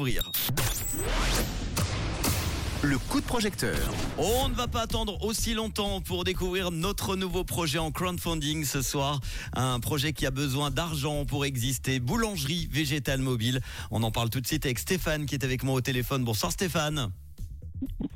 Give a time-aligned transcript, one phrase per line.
[0.00, 0.30] Ouvrir.
[2.82, 3.76] Le coup de projecteur.
[4.16, 8.80] On ne va pas attendre aussi longtemps pour découvrir notre nouveau projet en crowdfunding ce
[8.80, 9.20] soir.
[9.54, 11.98] Un projet qui a besoin d'argent pour exister.
[11.98, 13.60] Boulangerie végétale mobile.
[13.90, 16.22] On en parle tout de suite avec Stéphane qui est avec moi au téléphone.
[16.22, 17.10] Bonsoir Stéphane.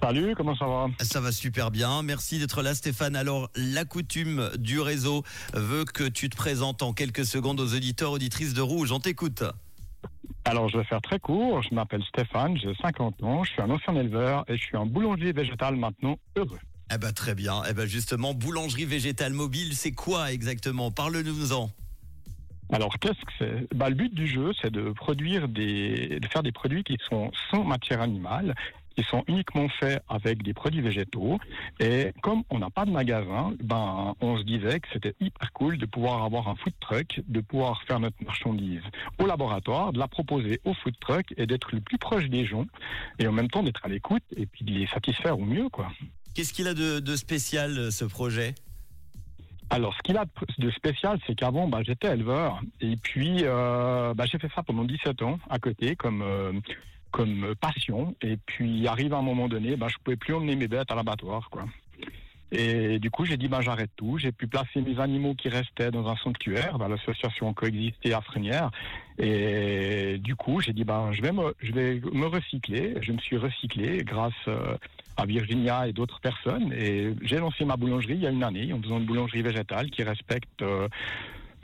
[0.01, 0.87] Salut, comment ça va?
[1.01, 2.03] Ça va super bien.
[2.03, 3.17] Merci d'être là Stéphane.
[3.17, 8.13] Alors, la coutume du réseau veut que tu te présentes en quelques secondes aux auditeurs,
[8.13, 8.93] auditrices de Rouge.
[8.93, 9.43] On t'écoute.
[10.45, 11.63] Alors, je vais faire très court.
[11.63, 14.87] Je m'appelle Stéphane, j'ai 50 ans, je suis un ancien éleveur et je suis un
[14.87, 16.59] boulanger végétal maintenant heureux.
[16.95, 17.63] Eh ben très bien.
[17.69, 20.91] Eh ben justement, boulangerie végétale mobile, c'est quoi exactement?
[20.91, 21.71] Parle-nous-en.
[22.73, 23.77] Alors, qu'est-ce que c'est?
[23.77, 27.31] Bah, Le but du jeu, c'est de produire des, de faire des produits qui sont
[27.51, 28.55] sans matière animale,
[28.93, 31.39] qui sont uniquement faits avec des produits végétaux.
[31.81, 35.79] Et comme on n'a pas de magasin, ben, on se disait que c'était hyper cool
[35.79, 38.83] de pouvoir avoir un food truck, de pouvoir faire notre marchandise
[39.19, 42.67] au laboratoire, de la proposer au food truck et d'être le plus proche des gens
[43.19, 45.89] et en même temps d'être à l'écoute et puis de les satisfaire au mieux, quoi.
[46.35, 48.55] Qu'est-ce qu'il a de, de spécial euh, ce projet?
[49.69, 50.27] Alors, ce qu'il a
[50.59, 52.61] de spécial, c'est qu'avant, bah, j'étais éleveur.
[52.83, 56.53] Et puis, euh, bah, j'ai fait ça pendant 17 ans à côté, comme, euh,
[57.13, 58.17] comme passion.
[58.23, 60.95] Et puis, arrive à un moment donné, bah, je pouvais plus emmener mes bêtes à
[60.95, 61.65] l'abattoir, quoi.
[62.55, 64.19] Et du coup, j'ai dit, bah, j'arrête tout.
[64.19, 68.71] J'ai pu placer mes animaux qui restaient dans un sanctuaire, dans l'association Coexister à Frénière.
[69.19, 72.95] Et du coup, j'ai dit, bah, je vais me, je vais me recycler.
[73.01, 74.77] Je me suis recyclé grâce euh,
[75.17, 76.75] à Virginia et d'autres personnes.
[76.75, 79.91] Et j'ai lancé ma boulangerie il y a une année en faisant une boulangerie végétale
[79.91, 80.89] qui respecte euh,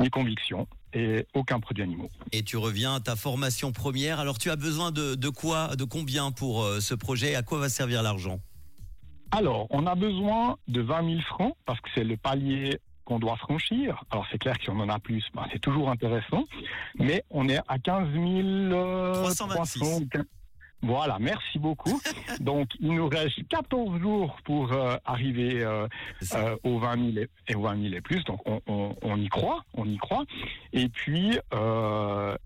[0.01, 2.11] mes convictions et aucun produit animaux.
[2.33, 4.21] Et tu reviens à ta formation première.
[4.21, 7.35] Alors, tu as besoin de, de quoi, de combien pour euh, ce projet?
[7.35, 8.41] À quoi va servir l'argent?
[9.31, 13.37] Alors, on a besoin de 20 000 francs parce que c'est le palier qu'on doit
[13.37, 14.03] franchir.
[14.11, 16.45] Alors, c'est clair que si on en a plus, bah, c'est toujours intéressant.
[16.99, 18.25] Mais on est à 15 000...
[18.25, 19.81] euh, 326.
[19.81, 20.01] 300.
[20.83, 22.01] Voilà, merci beaucoup.
[22.41, 25.89] Donc, il nous reste 14 jours pour euh, arriver euh,
[26.35, 28.23] euh, aux 20 000 et, aux 20 000 et plus.
[28.25, 30.25] Donc, on, on, on y croit, on y croit.
[30.73, 31.39] Et puis,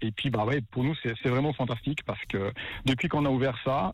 [0.01, 2.53] et puis, bah ouais, pour nous, c'est c'est vraiment fantastique parce que
[2.87, 3.93] depuis qu'on a ouvert ça,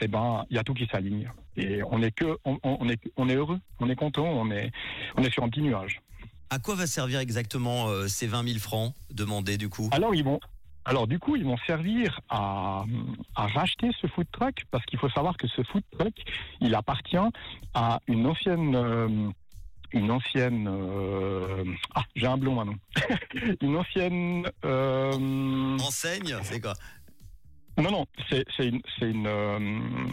[0.00, 1.30] eh ben, il y a tout qui s'aligne.
[1.56, 4.70] Et on est que, on, on est, on est heureux, on est content, on est,
[5.16, 6.00] on est sur un petit nuage.
[6.52, 9.88] À quoi va servir exactement euh, ces 20 000 francs demandés du coup?
[9.90, 10.38] Alors ils vont,
[10.84, 12.84] alors du coup ils vont servir à,
[13.36, 16.14] à racheter ce food truck parce qu'il faut savoir que ce food truck
[16.60, 17.16] il appartient
[17.74, 19.28] à une ancienne euh,
[19.92, 22.78] une ancienne euh, ah j'ai un blond maintenant
[23.60, 26.74] une ancienne euh, Enseigne C'est quoi?
[27.78, 30.10] Non non c'est c'est une c'est une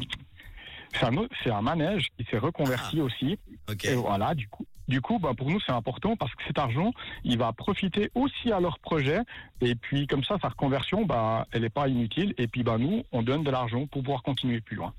[0.94, 3.38] c'est un, autre- c'est un manège qui s'est reconverti aussi.
[3.70, 3.86] Ok.
[3.86, 6.92] Et voilà, du coup, du coup, bah, pour nous, c'est important parce que cet argent,
[7.24, 9.20] il va profiter aussi à leur projet.
[9.62, 12.34] Et puis, comme ça, sa reconversion, bah, elle n'est pas inutile.
[12.38, 14.94] Et puis, bah, nous, on donne de l'argent pour pouvoir continuer plus loin.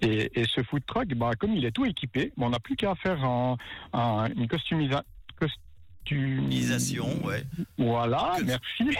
[0.00, 2.76] Et, et ce food truck, bah, comme il est tout équipé, bah, on n'a plus
[2.76, 3.56] qu'à faire un,
[3.92, 5.02] un- une customisa-
[5.40, 5.60] custom-
[6.10, 7.44] Utilisation, ouais.
[7.78, 8.96] Voilà, Que- merci.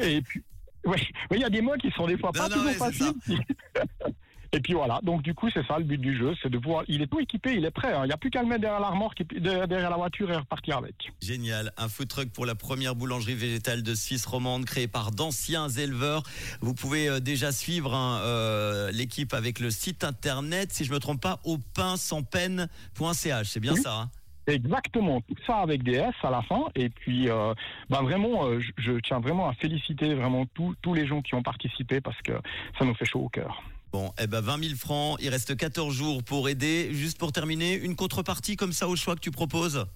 [0.00, 0.42] et puis,
[0.84, 0.96] oui,
[1.32, 3.12] il y a des mots qui sont des fois Non, pas non, toujours faciles.
[4.54, 6.84] Et puis voilà, donc du coup c'est ça le but du jeu, c'est de pouvoir.
[6.86, 7.94] Il est tout équipé, il est prêt.
[7.94, 8.02] hein.
[8.04, 10.30] Il n'y a plus qu'à le mettre derrière la remorque, et puis derrière la voiture
[10.30, 10.94] et repartir avec.
[11.22, 15.68] Génial, un food truck pour la première boulangerie végétale de Suisse romande créée par d'anciens
[15.70, 16.22] éleveurs.
[16.60, 20.98] Vous pouvez euh, déjà suivre hein, euh, l'équipe avec le site internet, si je me
[20.98, 23.46] trompe pas, au pain sans peine.ch.
[23.48, 23.80] C'est bien Oui.
[23.80, 24.00] ça.
[24.02, 24.10] hein?
[24.48, 26.64] Exactement, tout ça avec des S à la fin.
[26.74, 27.54] Et puis, euh,
[27.88, 31.42] ben vraiment, euh, je, je tiens vraiment à féliciter vraiment tous les gens qui ont
[31.44, 32.32] participé parce que
[32.78, 33.62] ça nous fait chaud au cœur.
[33.92, 35.18] Bon, eh ben 20 000 francs.
[35.20, 36.88] Il reste 14 jours pour aider.
[36.92, 39.86] Juste pour terminer, une contrepartie comme ça au choix que tu proposes?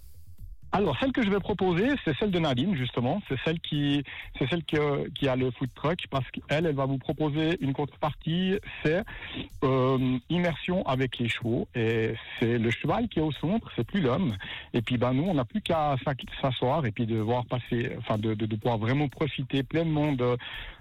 [0.73, 3.23] Alors, celle que je vais proposer, c'est celle de Nadine, justement.
[3.29, 4.03] C'est celle qui,
[4.39, 8.59] c'est celle euh, a le food truck parce qu'elle, elle va vous proposer une contrepartie,
[8.85, 9.03] c'est
[9.65, 11.67] euh, immersion avec les chevaux.
[11.75, 14.37] Et c'est le cheval qui est au centre, c'est plus l'homme.
[14.75, 15.97] Et puis, ben, nous, on n'a plus qu'à
[16.43, 20.37] s'asseoir et puis de voir passer, enfin, de, de pouvoir vraiment profiter pleinement de,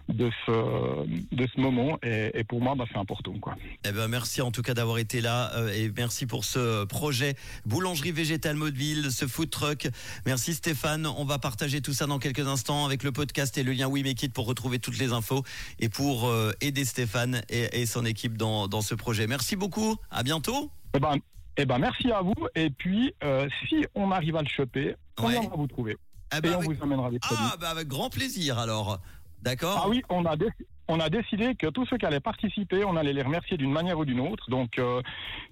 [0.10, 1.06] de ce,
[1.36, 1.98] de ce moment.
[2.04, 3.56] Et, et pour moi, ben, c'est important, quoi.
[3.86, 7.36] Eh ben merci en tout cas d'avoir été là euh, et merci pour ce projet
[7.66, 9.88] boulangerie végétale mobile, ce food truck.
[10.26, 11.08] Merci Stéphane.
[11.08, 14.04] On va partager tout ça dans quelques instants avec le podcast et le lien We
[14.04, 15.44] Make It pour retrouver toutes les infos
[15.80, 19.28] et pour euh, aider Stéphane et, et son équipe dans, dans ce projet.
[19.28, 19.96] Merci beaucoup.
[20.12, 20.72] À bientôt.
[20.96, 21.16] Eh ben,
[21.58, 22.34] eh ben, merci à vous.
[22.56, 25.32] Et puis, euh, si on arrive à le choper, on Ouais.
[25.34, 25.98] viendra vous trouver?
[26.32, 27.46] Ah Et bah on vous amènera des produits.
[27.52, 29.00] ah, bah avec grand plaisir alors.
[29.46, 29.80] D'accord?
[29.86, 30.52] Ah oui, on a, déc-
[30.88, 33.98] on a décidé que tous ceux qui allaient participer, on allait les remercier d'une manière
[33.98, 34.50] ou d'une autre.
[34.50, 35.02] Donc, euh,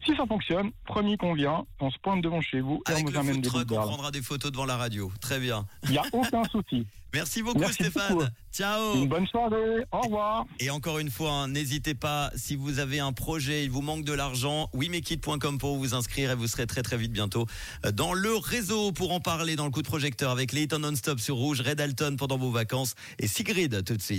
[0.06, 3.12] si ça fonctionne, promis qu'on vient, on se pointe devant chez vous et Avec on
[3.12, 5.12] vous amène des boules on prendra des photos devant la radio.
[5.22, 5.66] Très bien.
[5.86, 6.86] Il n'y a aucun souci.
[7.14, 8.16] Merci beaucoup Merci Stéphane.
[8.16, 8.26] beaucoup.
[8.52, 8.96] Ciao.
[8.96, 9.86] Une bonne soirée.
[9.92, 10.46] Au revoir.
[10.60, 14.04] Et encore une fois, hein, n'hésitez pas, si vous avez un projet, il vous manque
[14.04, 17.46] de l'argent, wimekit.com pour vous inscrire et vous serez très très vite bientôt
[17.86, 21.20] euh, dans le réseau pour en parler dans le coup de projecteur avec Layton Non-Stop
[21.20, 24.12] sur Rouge, Red Alton pendant vos vacances et Sigrid tout de suite.